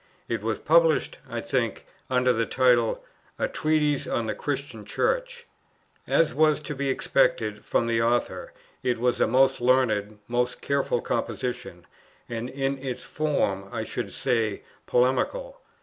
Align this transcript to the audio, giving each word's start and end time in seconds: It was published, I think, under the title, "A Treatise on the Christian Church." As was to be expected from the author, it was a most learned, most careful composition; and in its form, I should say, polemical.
It 0.27 0.41
was 0.41 0.57
published, 0.57 1.19
I 1.29 1.41
think, 1.41 1.85
under 2.09 2.33
the 2.33 2.47
title, 2.47 3.05
"A 3.37 3.47
Treatise 3.47 4.07
on 4.07 4.25
the 4.25 4.33
Christian 4.33 4.83
Church." 4.83 5.45
As 6.07 6.33
was 6.33 6.59
to 6.61 6.73
be 6.73 6.89
expected 6.89 7.63
from 7.63 7.85
the 7.85 8.01
author, 8.01 8.51
it 8.81 8.97
was 8.97 9.21
a 9.21 9.27
most 9.27 9.61
learned, 9.61 10.17
most 10.27 10.59
careful 10.59 11.01
composition; 11.01 11.85
and 12.27 12.49
in 12.49 12.79
its 12.79 13.03
form, 13.05 13.69
I 13.71 13.83
should 13.83 14.11
say, 14.11 14.63
polemical. 14.87 15.59